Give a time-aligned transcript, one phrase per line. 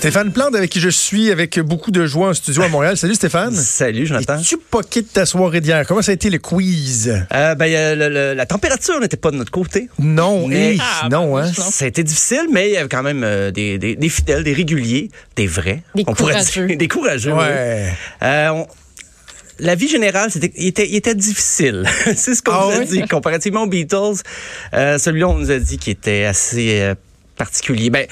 [0.00, 2.96] Stéphane Plante, avec qui je suis, avec beaucoup de joie en studio à Montréal.
[2.96, 3.54] Salut Stéphane.
[3.54, 4.38] Salut Jonathan.
[4.38, 5.84] Es-tu poqué de ta soirée d'hier?
[5.86, 7.12] Comment ça a été le quiz?
[7.34, 9.90] Euh, ben, euh, le- le- la température n'était pas de notre côté.
[9.98, 11.52] Non, Mais- hey, Ah, non, hein?
[11.52, 14.42] Ça a été difficile, mais il y avait quand même euh, des, des- des fidèles,
[14.42, 15.82] des réguliers, des vrais.
[15.94, 16.66] Des on courageux.
[16.66, 16.76] dire.
[16.78, 17.32] Des courageux.
[17.34, 17.38] oui.
[17.38, 17.92] Ouais.
[18.22, 18.66] Euh, on-
[19.58, 21.84] la vie générale, c'était, il, était, il était difficile.
[22.16, 22.86] C'est ce qu'on Ah nous a oui?
[22.86, 23.02] dit.
[23.02, 24.22] Comparativement aux Beatles,
[24.72, 26.94] euh, celui-là, on nous a dit qu'il était assez euh,
[27.36, 27.90] particulier.
[27.90, 28.06] Ben,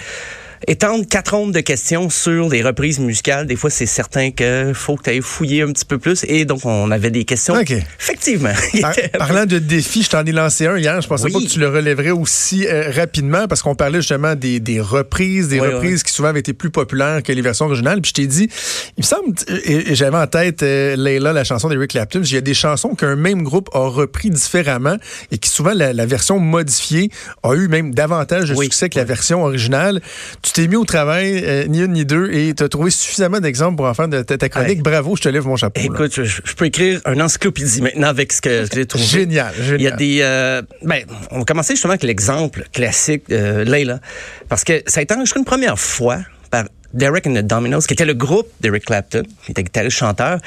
[0.67, 4.97] étendre quatre ondes de questions sur des reprises musicales, des fois, c'est certain que faut
[4.97, 6.25] que tu ailles fouiller un petit peu plus.
[6.29, 7.55] Et donc, on avait des questions.
[7.55, 7.71] OK.
[8.01, 8.53] Effectivement.
[8.81, 11.01] Par- parlant de défis, je t'en ai lancé un hier.
[11.01, 11.33] Je pensais Oui.
[11.33, 15.49] pas que tu le relèverais aussi euh, rapidement parce qu'on parlait justement des, des reprises,
[15.49, 16.03] des Oui, reprises oui.
[16.05, 18.01] qui souvent avaient été plus populaires que les versions originales.
[18.01, 18.49] Puis je t'ai dit,
[18.97, 19.35] il me semble,
[19.65, 22.21] et, et j'avais en tête euh, Layla, la chanson d'Eric Clapton.
[22.25, 24.97] Il y a des chansons qu'un même groupe a repris différemment
[25.31, 27.11] et qui souvent la, la version modifiée
[27.43, 30.01] a eu même davantage de succès que la version originale.
[30.43, 33.41] Tu t'es mis au travail, euh, ni une ni deux, et tu as trouvé suffisamment
[33.41, 34.83] d'exemples pour en faire de ta, ta chronique.
[34.83, 35.81] Bravo, je te lève mon chapeau.
[35.81, 39.05] Écoute, je, je peux écrire un encyclopédie maintenant avec ce que j'ai trouvé.
[39.05, 39.81] Génial, génial.
[39.81, 40.19] Il y a des.
[40.23, 44.01] euh, ben, on va commencer justement avec l'exemple classique de Layla.
[44.49, 46.19] Parce que ça a été enregistré une première fois
[46.51, 50.39] par Derek and the Dominoes, qui était le groupe d'Eric Clapton, qui était guitariste-chanteur.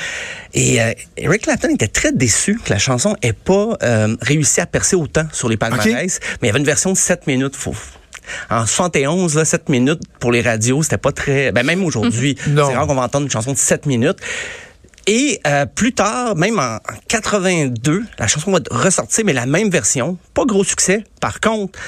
[0.55, 4.65] Et euh, Eric Clapton était très déçu que la chanson ait pas euh, réussi à
[4.65, 6.19] percer autant sur les palmarès.
[6.41, 7.55] Mais il y avait une version de 7 minutes.
[7.55, 7.75] Faut,
[8.49, 11.51] en 71, là, 7 minutes pour les radios, c'était pas très...
[11.51, 14.19] Ben, même aujourd'hui, c'est rare qu'on va entendre une chanson de 7 minutes.
[15.07, 20.17] Et euh, plus tard, même en 82, la chanson va ressortir, mais la même version.
[20.33, 21.03] Pas gros succès.
[21.19, 21.79] Par contre,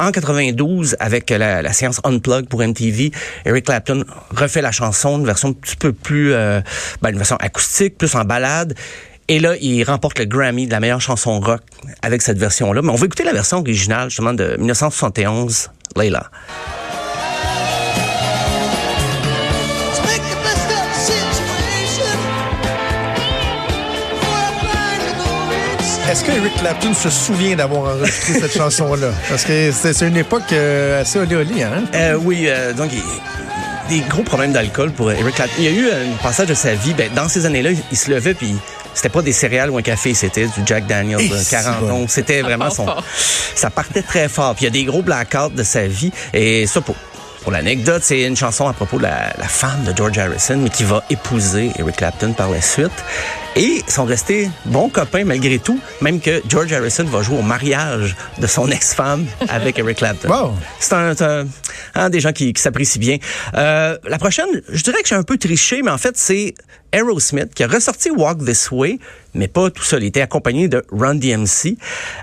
[0.00, 3.12] en 92, avec la, la séance Unplugged pour MTV,
[3.44, 6.60] Eric Clapton refait la chanson, une version un petit peu plus, euh,
[7.02, 8.74] ben, une version acoustique, plus en balade.
[9.28, 11.60] Et là, il remporte le Grammy de la meilleure chanson rock
[12.02, 12.82] avec cette version-là.
[12.82, 16.30] Mais on va écouter la version originale, justement, de 1971, Layla.
[26.10, 29.08] Est-ce que Eric Clapton se souvient d'avoir enregistré cette chanson-là?
[29.28, 31.84] Parce que c'est une époque euh, assez olé olé, hein?
[31.94, 33.02] Euh, oui, euh, donc il-
[33.88, 35.54] des gros problèmes d'alcool pour Eric Clapton.
[35.58, 37.96] Il y a eu un passage de sa vie, ben, dans ces années-là, il, il
[37.96, 38.54] se levait puis
[38.94, 41.90] c'était pas des céréales ou un café, c'était du Jack Daniels, de c'est 40 bon.
[42.04, 42.06] ans.
[42.08, 42.86] C'était vraiment son...
[43.54, 44.54] Ça partait très fort.
[44.54, 46.12] Puis il y a des gros blackouts de sa vie.
[46.34, 46.94] Et ça, pour,
[47.42, 50.70] pour l'anecdote, c'est une chanson à propos de la, la femme de George Harrison, mais
[50.70, 52.90] qui va épouser Eric Clapton par la suite.
[53.54, 57.42] Et ils sont restés bons copains malgré tout, même que George Harrison va jouer au
[57.42, 60.28] mariage de son ex-femme avec Eric Clapton.
[60.30, 60.54] Wow.
[60.80, 61.46] C'est un, c'est un-
[61.94, 63.18] hein, des gens qui, qui s'apprécient bien.
[63.54, 66.54] Euh, la prochaine, je dirais que j'ai un peu triché, mais en fait, c'est
[66.92, 68.98] Aerosmith qui a ressorti Walk This Way,
[69.34, 70.02] mais pas tout seul.
[70.02, 71.76] Il était accompagné de Run DMC.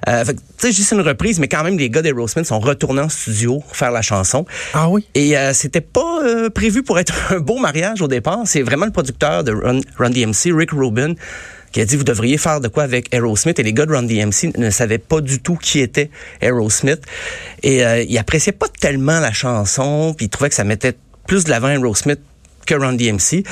[0.08, 3.10] Euh, tu sais, juste une reprise, mais quand même, les gars d'Aerosmith sont retournés en
[3.10, 4.46] studio pour faire la chanson.
[4.74, 5.06] Ah oui?
[5.16, 8.40] Et euh, c'était pas euh, prévu pour être un beau mariage au départ.
[8.46, 11.16] C'est vraiment le producteur de Run, Run DMC, Rick Rubin,
[11.72, 13.60] qui a dit vous devriez faire de quoi avec Aerosmith.
[13.60, 16.10] Et les gars de Run DMC ne savaient pas du tout qui était
[16.42, 17.02] Aerosmith.
[17.64, 20.96] Et euh, ils appréciaient pas tellement la chanson, puis ils trouvaient que ça mettait
[21.28, 22.20] plus de l'avant Aerosmith
[22.66, 23.44] que Run DMC.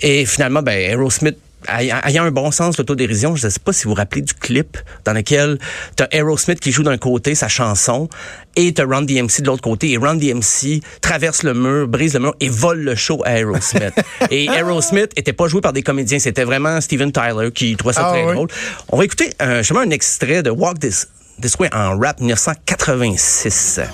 [0.00, 1.36] Et finalement, ben, Aerosmith
[1.68, 4.78] ayant un bon sens l'autodérision, je ne sais pas si vous vous rappelez du clip
[5.04, 5.58] dans lequel
[5.96, 8.08] tu as Aerosmith qui joue d'un côté sa chanson
[8.54, 9.90] et tu as Run DMC de l'autre côté.
[9.90, 13.94] Et Run DMC traverse le mur, brise le mur et vole le show à Aerosmith.
[14.30, 18.06] et Aerosmith était pas joué par des comédiens, c'était vraiment Steven Tyler qui trouvait ça
[18.06, 18.34] Ah très oui.
[18.34, 18.48] drôle.
[18.90, 21.08] On va écouter justement un extrait de Walk This,
[21.42, 23.80] This Way en rap 1986.
[23.80, 23.88] Step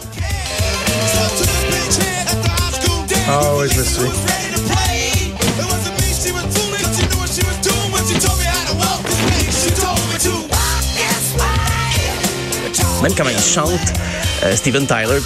[1.38, 3.24] to the stage here at the high school dance.
[3.28, 4.23] Ah oui, je me.
[13.04, 13.68] Même quand il chante,
[14.44, 15.20] euh, Steven Tyler,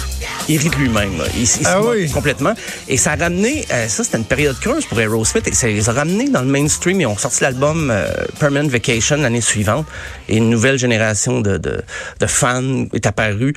[0.49, 1.17] il rit de lui-même.
[1.17, 1.23] là.
[1.33, 2.11] Il, il Ah oui.
[2.11, 2.53] complètement.
[2.89, 5.87] Et ça a ramené, euh, ça c'était une période creuse pour Aerosmith, et ça les
[5.87, 6.99] a ramenés dans le mainstream.
[6.99, 8.05] Ils ont sorti l'album euh,
[8.37, 9.85] Permanent Vacation l'année suivante.
[10.27, 11.81] Et une nouvelle génération de, de,
[12.19, 13.53] de fans est apparue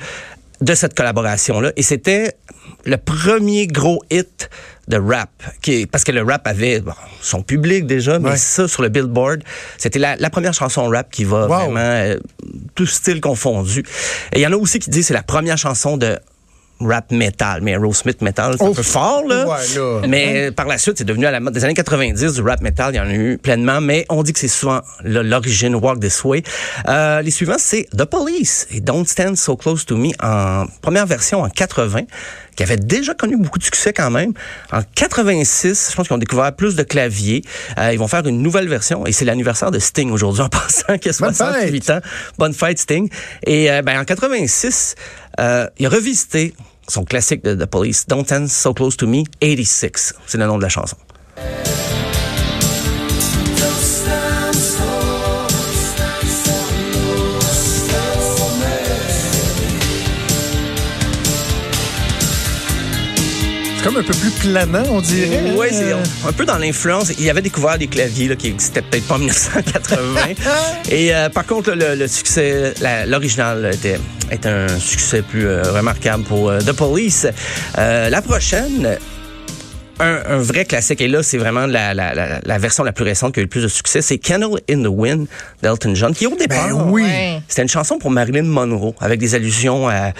[0.61, 1.73] de cette collaboration-là.
[1.75, 2.31] Et c'était
[2.85, 4.49] le premier gros hit
[4.87, 5.29] de rap.
[5.61, 6.91] Qui, est- parce que le rap avait bon,
[7.21, 8.37] son public déjà, mais Ouais.
[8.37, 9.41] ça, sur le Billboard,
[9.77, 11.57] c'était la, la première chanson rap qui va Wow.
[11.65, 12.17] vraiment euh,
[12.75, 13.83] tout style confondu.
[14.33, 16.17] Et il y en a aussi qui disent que c'est la première chanson de
[16.79, 19.47] rap metal, mais Aerosmith metal, c'est un peu fort, là.
[19.47, 20.01] Ouais, là.
[20.07, 22.93] Mais par la suite, c'est devenu à la mode des années 90 du rap metal,
[22.93, 26.23] il y en a eu pleinement, mais on dit que c'est souvent l'origine Walk This
[26.23, 26.43] Way.
[26.87, 31.05] Euh, les suivants, c'est The Police et Don't Stand So Close to Me en première
[31.05, 32.01] version en 80,
[32.55, 34.33] qui avait déjà connu beaucoup de succès quand même.
[34.71, 37.43] En 86, je pense qu'ils ont découvert plus de claviers.
[37.77, 40.97] Euh, ils vont faire une nouvelle version et c'est l'anniversaire de Sting aujourd'hui en pensant
[40.97, 41.99] qu'il a Bonne 68 ans.
[42.37, 43.09] Bonne fête, Sting.
[43.45, 44.95] Et euh, ben, en 86,
[45.39, 46.53] euh, il a revisité
[46.87, 50.13] son classique de The Police, Don't Stand So Close to Me, 86.
[50.25, 50.97] C'est le nom de la chanson.
[63.83, 65.53] Comme un peu plus planant, on dirait.
[65.57, 65.97] Oui, c'est Euh,
[66.27, 67.11] un peu dans l'influence.
[67.19, 69.99] Il avait découvert des claviers là, qui existaient peut-être pas en 1980.
[70.89, 72.73] Et euh, par contre, le, le succès,
[73.07, 73.99] l'original était,
[74.31, 77.27] est un succès plus euh, remarquable pour euh, The Police.
[77.77, 78.97] Euh, la prochaine,
[79.99, 83.03] un, un vrai classique, et là, c'est vraiment la, la, la, la version la plus
[83.05, 85.27] récente qui a eu le plus de succès, c'est Candle in the Wind
[85.61, 87.05] d'Elton John, qui au départ, Ben oui.
[87.47, 90.11] C'était une chanson pour Marilyn Monroe, avec des allusions à,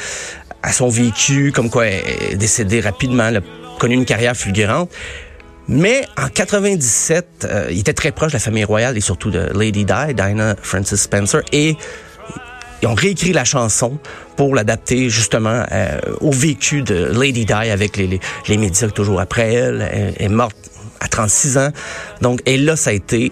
[0.63, 3.41] à son vécu, comme quoi elle est décédée rapidement, elle a
[3.79, 4.89] connu une carrière fulgurante.
[5.67, 9.49] Mais en 97, euh, il était très proche de la famille royale et surtout de
[9.53, 11.77] Lady Di, Diana Francis Spencer, et
[12.81, 13.97] ils ont réécrit la chanson
[14.35, 20.15] pour l'adapter justement euh, au vécu de Lady Di avec les médias toujours après elle.
[20.17, 20.57] Elle est morte
[20.99, 21.69] à 36 ans.
[22.21, 23.31] Donc, et là, ça a été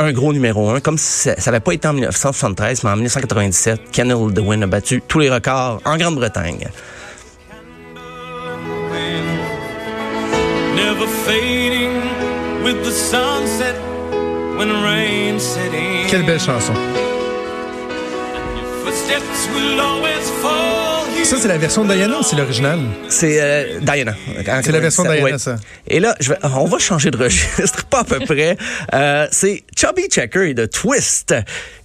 [0.00, 3.90] un gros numéro un, comme si ça n'avait pas été en 1973, mais en 1997,
[3.92, 6.68] Kennel the Wind a battu tous les records en Grande-Bretagne.
[10.74, 11.92] Never fading
[12.64, 13.74] with the sunset
[14.56, 16.08] when the rain set in.
[16.08, 16.74] Quelle belle chanson.
[21.30, 22.80] Ça, c'est la version de Diana ou c'est l'original?
[23.08, 24.14] C'est euh, Diana.
[24.64, 25.38] C'est la version de Diana, Ouais.
[25.38, 25.54] ça.
[25.86, 28.56] Et là, je vais, on va changer de registre, pas à peu près.
[28.92, 31.32] Euh, c'est Chubby Checker et The Twist,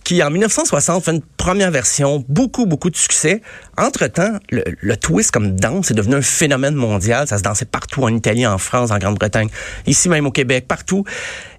[0.05, 3.41] qui en 1960 fait une première version, beaucoup, beaucoup de succès.
[3.77, 7.27] Entre-temps, le, le twist comme danse est devenu un phénomène mondial.
[7.27, 9.49] Ça se dansait partout, en Italie, en France, en Grande-Bretagne,
[9.87, 11.03] ici même au Québec, partout.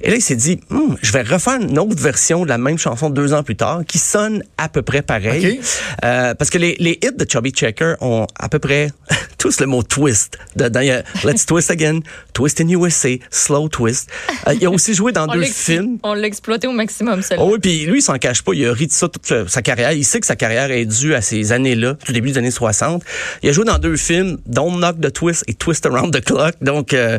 [0.00, 2.78] Et là, il s'est dit, Hum, je vais refaire une autre version de la même
[2.78, 5.58] chanson deux ans plus tard, qui sonne à peu près pareil.
[5.58, 5.66] OK.
[6.04, 8.90] Euh, parce que les, les hits de Chubby Checker ont à peu près
[9.38, 10.38] tous le mot twist.
[10.54, 12.00] Dedans, il y a Let's Twist Again,
[12.32, 14.08] Twist in USA, Slow Twist.
[14.46, 15.98] Euh, il a aussi joué dans On deux films.
[16.04, 17.42] On l'a exploité au maximum, celle-là.
[17.42, 18.52] Oh oui, puis lui, il s'en cache pas.
[18.54, 19.92] Il a ri de ça toute sa carrière.
[19.92, 23.02] Il sait que sa carrière est due à ces années-là, tout début des années 60.
[23.42, 26.54] Il a joué dans deux films, Don't Knock the Twist et Twist Around the Clock.
[26.60, 27.18] Donc, euh,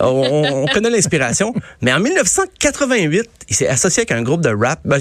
[0.00, 1.54] on, on connaît l'inspiration.
[1.80, 4.80] Mais en 1988, il s'est associé avec un groupe de rap.
[4.84, 5.00] Ben,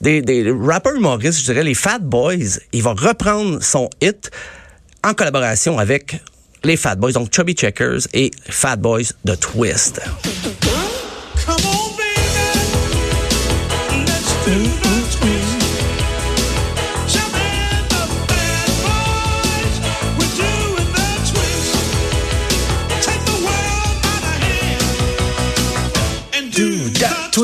[0.00, 2.58] des, des rappeurs humoristes, je dirais, les Fat Boys.
[2.72, 4.30] Il va reprendre son hit
[5.02, 6.20] en collaboration avec
[6.64, 10.00] les Fat Boys, donc Chubby Checkers et Fat Boys The Twist.
[14.46, 14.85] Let's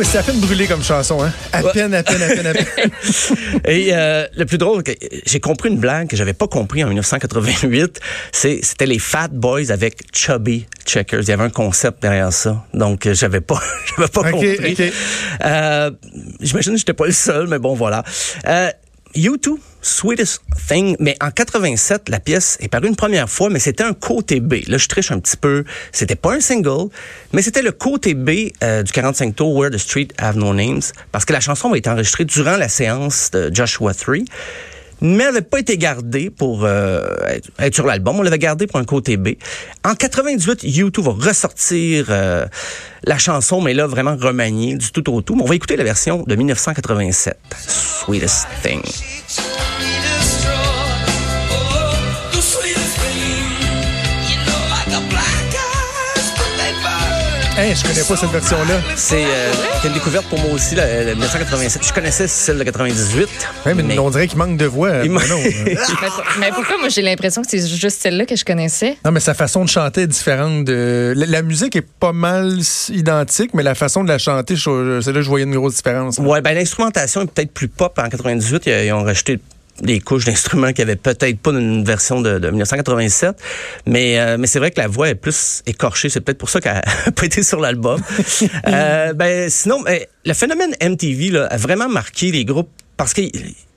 [0.02, 1.32] c'est à peine brûlé comme chanson, hein?
[1.52, 2.90] À peine, à peine, à peine, à peine.
[3.66, 4.82] Et euh, le plus drôle,
[5.26, 8.00] j'ai compris une blague que j'avais pas compris en 1988.
[8.32, 11.20] C'est c'était les Fat Boys avec Chubby Checkers.
[11.22, 13.60] Il y avait un concept derrière ça, donc euh, j'avais pas
[13.96, 14.72] j'avais pas compris.
[14.72, 14.92] ok.
[15.44, 15.90] Euh,
[16.40, 18.02] J'imagine que j'étais pas le seul, mais bon voilà.
[18.46, 18.70] Euh,
[19.14, 23.84] U2, Sweetest Thing, mais en 87, la pièce est parue une première fois, mais c'était
[23.84, 24.54] un côté B.
[24.68, 25.64] Là, je triche un petit peu.
[25.90, 26.88] C'était pas un single,
[27.32, 30.82] mais c'était le côté B euh, du 45 tours Where the Street Have No Names,
[31.10, 34.18] parce que la chanson a été enregistrée durant la séance de Joshua 3
[35.02, 37.04] mais n'avait pas été gardée pour euh,
[37.58, 38.18] être- sur l'album.
[38.18, 39.30] On l'avait gardée pour un côté B.
[39.84, 42.46] En 98, U2 va ressortir euh,
[43.04, 45.34] la chanson, mais là, vraiment remaniée du tout au tout.
[45.34, 48.80] Mais on va écouter la version de 1987, Sweetest Thing.
[57.56, 58.80] Hey, je connais pas cette version-là.
[58.96, 61.86] C'est euh, c'était une découverte pour moi aussi, la, la 1987.
[61.86, 63.28] Je connaissais celle de 98.
[63.66, 65.04] Ouais, mais, on dirait qu'il manque de voix.
[65.04, 65.36] Il Bruno.
[65.64, 68.96] Mais, pour- mais pourquoi moi j'ai l'impression que c'est juste celle-là que je connaissais?
[69.04, 70.64] Non, mais sa façon de chanter est différente.
[70.64, 71.12] De...
[71.14, 75.10] La, la musique est pas mal identique, mais la façon de la chanter, je- c'est
[75.12, 76.18] là que je voyais une grosse différence.
[76.18, 78.62] Ouais, ben l'instrumentation est peut-être plus pop en 98.
[78.66, 79.38] Ils, ils ont rajouté
[79.80, 83.36] des couches d'instruments qui avaient peut-être pas une version de, de 1987.
[83.86, 86.08] Mais, euh, mais c'est vrai que la voix est plus écorchée.
[86.08, 86.74] C'est peut-être pour ça qu'elle
[87.06, 88.00] n'a pas été sur l'album.
[88.68, 93.32] euh, ben, sinon, ben, le phénomène MTV là, a vraiment marqué les groupes parce qu'ils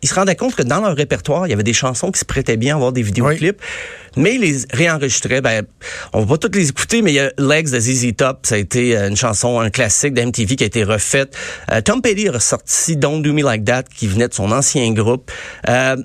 [0.05, 2.25] ils se rendaient compte que dans leur répertoire, il y avait des chansons qui se
[2.25, 3.59] prêtaient bien à avoir des vidéoclips,
[4.15, 5.41] mais ils les réenregistraient.
[5.41, 5.65] Ben,
[6.13, 8.55] on va pas toutes les écouter, mais il y a Legs de ZZ Top, ça
[8.55, 11.35] a été euh, une chanson, un classique d'MTV qui a été refaite.
[11.71, 14.91] Euh, Tom Petty a ressorti Don't Do Me Like That, qui venait de son ancien
[14.91, 15.31] groupe.
[15.69, 15.97] Euh,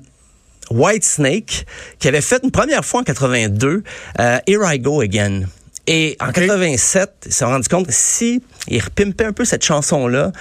[0.71, 1.65] White Snake,
[1.99, 3.83] qui avait fait une première fois en 82,
[4.19, 5.43] euh, Here I Go Again.
[5.87, 9.65] Et en 87, ils se sont rendus compte que si ils repimpaient un peu cette
[9.65, 10.31] chanson-là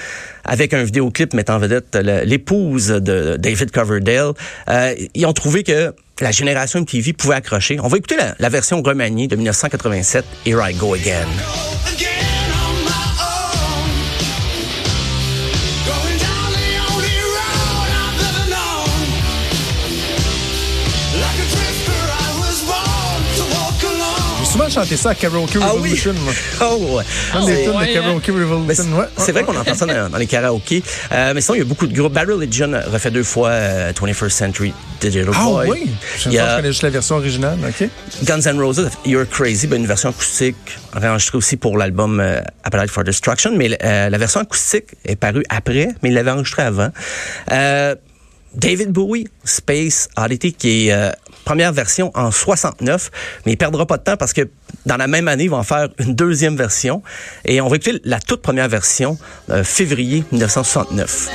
[0.45, 4.33] avec un vidéoclip mettant en vedette l'épouse de David Coverdale,
[4.69, 7.79] euh, ils ont trouvé que la génération MTV pouvait accrocher.
[7.81, 11.29] On va écouter la, la version remaniée de 1987, Here I Go Again.
[24.71, 25.81] Souvent chanté ça à Karaoke Ah oui.
[25.91, 26.13] Revolution.
[26.15, 26.33] moi.
[26.63, 27.05] Oh, ouais.
[27.35, 28.85] Un des C'est- tunes de Karaoke Mais Revolution.
[28.99, 29.05] ouais.
[29.17, 30.83] c'est vrai qu'on entend ça dans, dans les karaokés.
[31.13, 32.13] Euh, mais sinon, il y a beaucoup de groupes.
[32.13, 35.69] Bad Religion refait deux fois euh, 21st Century Digital Ah Boy.
[35.71, 35.91] oui?
[36.19, 37.59] Je a connais juste la version originale.
[37.67, 37.89] OK.
[38.25, 40.57] Guns N' Roses, You're Crazy, ben, une version acoustique
[40.95, 42.41] enregistrée aussi pour l'album euh,
[42.89, 43.53] for Destruction.
[43.57, 46.91] Mais euh, la version acoustique est parue après, mais il l'avait enregistrée avant.
[47.53, 47.95] Euh,
[48.55, 51.11] David Bowie, Space Oddity, qui est euh,
[51.45, 53.11] première version en 69,
[53.47, 54.49] mais il perdra pas de temps parce que
[54.87, 57.03] dans la même année, ils vont en faire une deuxième version.
[57.45, 59.19] Et on va écouter la toute première version,
[59.51, 61.29] euh, février 1969.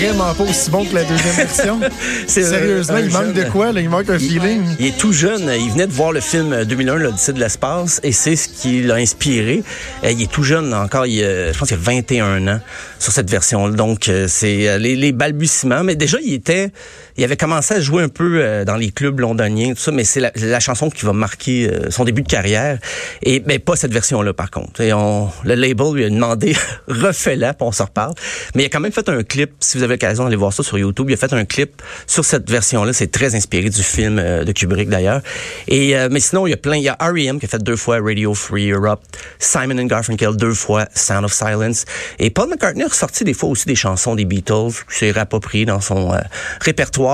[0.00, 1.80] Vraiment pas aussi bon que la deuxième version.
[2.30, 3.72] Euh, Sérieusement, il manque de quoi?
[3.72, 3.80] Là?
[3.80, 4.62] Il manque un feeling.
[4.78, 5.50] Il est tout jeune.
[5.58, 8.94] Il venait de voir le film 2001, l'Odyssée de l'espace, et c'est ce qui l'a
[8.94, 9.62] inspiré.
[10.04, 11.06] Euh, Il est tout jeune encore.
[11.06, 12.60] Il, euh, je pense qu'il a 21 ans
[12.98, 13.68] sur cette version.
[13.68, 15.82] Donc, euh, c'est euh, les, les balbutiements.
[15.82, 16.70] Mais déjà, il était,
[17.20, 19.92] il avait commencé à jouer un peu euh, dans les clubs londoniens, tout ça.
[19.92, 22.78] Mais c'est la, la chanson qui va marquer euh, son début de carrière.
[23.22, 24.80] Et mais pas cette version-là, par contre.
[24.80, 26.56] Et on, le label lui a demandé
[26.88, 28.14] refais-la, on s'en reparle.
[28.54, 29.50] Mais il a quand même fait un clip.
[29.60, 32.24] Si vous avez l'occasion d'aller voir ça sur YouTube, il a fait un clip sur
[32.24, 32.94] cette version-là.
[32.94, 35.20] C'est très inspiré du film euh, de Kubrick d'ailleurs.
[35.68, 36.76] Et euh, mais sinon, il y a plein.
[36.76, 37.38] Il y a R.E.M.
[37.38, 39.02] qui a fait deux fois Radio Free Europe,
[39.38, 41.84] Simon and Garfunkel deux fois Sound of Silence.
[42.18, 45.66] Et Paul McCartney a ressorti des fois aussi des chansons des Beatles, qui s'est rapproprié
[45.66, 46.18] dans son euh,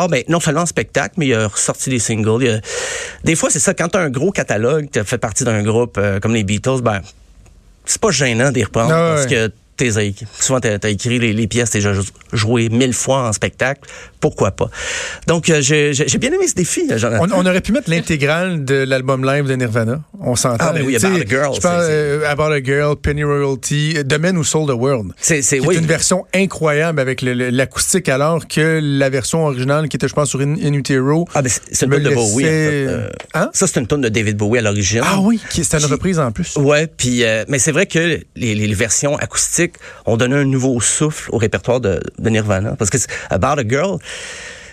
[0.09, 2.43] Ben, non seulement en spectacle, mais il a ressorti des singles.
[2.43, 2.61] Il y a-
[3.25, 3.75] Des fois, c'est ça.
[3.75, 6.81] Quand tu as un gros catalogue, tu fait partie d'un groupe euh, comme les Beatles,
[6.83, 7.01] ben
[7.85, 9.15] c'est pas gênant d'y reprendre Ah ouais.
[9.15, 9.91] parce que t'es
[10.41, 11.93] souvent t'as as écrit les, les pièces, t'es déjà
[12.33, 13.81] joué mille fois en spectacle,
[14.21, 14.69] pourquoi pas?
[15.27, 17.27] Donc euh, j'ai bien aimé ce défi, Jonathan.
[17.33, 20.01] On, on aurait pu mettre l'intégrale de l'album live de Nirvana.
[20.21, 20.57] On s'entend.
[20.69, 24.19] Ah, ben oui, About a Girl, Je parle euh, About a Girl, Penny Royalty, The
[24.19, 25.13] Man Who Sold the World.
[25.19, 25.77] C'est oui.
[25.77, 30.41] une version incroyable avec l'acoustique, alors que la version originale, qui était, je pense, sur
[30.41, 32.33] In, In Utero, Ah, ben, c'est une tonne de Bowie.
[32.33, 32.43] en fait.
[32.43, 33.51] laissait- Euh, Hein?
[33.53, 35.03] Ça, c'est une tonne de David Bowie à l'origine.
[35.05, 36.57] Ah oui, c'était une reprise en plus.
[36.57, 37.99] Ouais, puis euh, mais c'est vrai que
[38.37, 39.66] les, les versions acoustiques
[40.07, 42.99] ont donné un nouveau souffle au répertoire de, de Nirvana parce que
[43.31, 43.99] About a Girl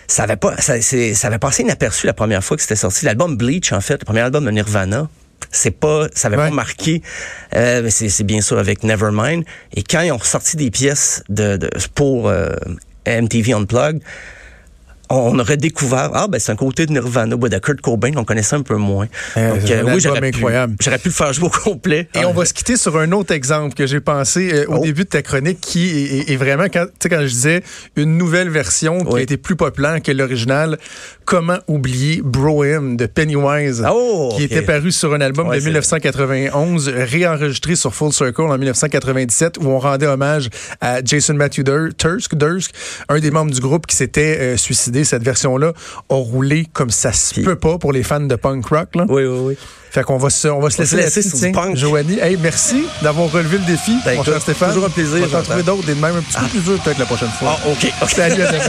[0.06, 3.04] ça avait pas ça, c'est- ça avait passé inaperçu la première fois que c'était sorti
[3.06, 5.08] l'album Bleach en fait, le premier album de Nirvana.
[5.50, 6.48] C'est pas, ça avait Ouais.
[6.48, 7.02] pas marqué.
[7.54, 9.44] Euh, mais c'est, c'est bien sûr avec Nevermind.
[9.74, 12.48] Et quand ils ont ressorti des pièces de, de pour euh,
[13.06, 14.02] MTV Unplugged,
[15.16, 18.24] on aurait découvert ah ben c'est un côté de Nirvana, ouais, de Kurt Cobain, on
[18.24, 19.06] connaissait un peu moins.
[19.36, 20.76] Euh, Donc oui, j'aurais pu, incroyable.
[20.80, 22.08] j'aurais pu le faire jouer au complet.
[22.14, 24.82] Et on va se quitter sur un autre exemple que j'ai pensé euh, au Oh.
[24.84, 27.62] début de ta chronique qui est, est- est vraiment, quand, tu sais, quand je disais
[27.96, 29.20] une nouvelle version qui Oui.
[29.20, 30.78] a été plus populaire que l'original,
[31.24, 35.66] comment oublier Bro-Hymn de Pennywise, Oh, qui était paru sur un album Ouais, de c'est-
[35.68, 40.48] 1991, réenregistré sur Full Circle en 1997, où on rendait hommage
[40.80, 42.72] à Jason Matthew Dur- Tursk, Dursk,
[43.08, 44.56] un des membres du groupe qui s'était euh,
[45.04, 45.72] Cette version-là
[46.10, 48.94] a roulé comme ça se peut pas pour les fans de punk rock.
[48.94, 49.04] Là.
[49.08, 49.56] Oui, oui, oui.
[49.90, 51.52] Fait qu'on va se, on va se On laisser se laisser sur du tiens.
[51.52, 51.76] punk.
[51.76, 54.70] Joanie, hey, merci d'avoir relevé le défi, Ben, mon cher Stéphane.
[54.70, 55.44] toujours un plaisir, On va t'en Jonathan.
[55.44, 57.58] trouver d'autres, des de même un petit peu plus dur peut-être la prochaine fois.
[57.64, 57.92] Ah, OK.
[58.02, 58.10] OK.
[58.10, 58.64] Salut, à demain.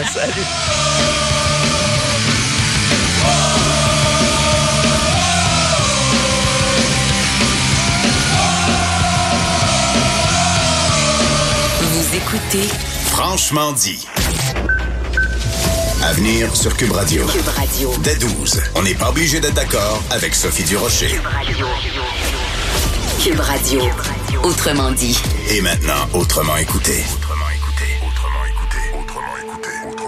[11.82, 12.68] Vous écoutez
[13.08, 14.06] Franchement dit.
[16.05, 17.25] À venir sur Cube Radio.
[17.25, 17.91] Cube Radio.
[18.03, 21.19] Dès 12, on n'est pas obligé d'être d'accord avec Sophie Durocher.
[23.24, 23.81] Cube Radio.
[24.43, 25.17] Autrement dit.
[25.50, 27.03] Et maintenant, autrement écouté.